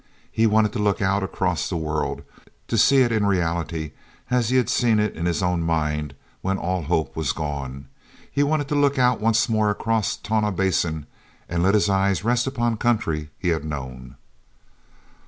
[0.31, 2.23] He wanted to look out across the world,
[2.69, 3.91] to see it in reality
[4.31, 7.87] as he had seen it in his own mind when all hope was gone.
[8.31, 11.05] He wanted to look out once more across Tonah Basin
[11.47, 14.15] and let his eyes rest upon country he had known.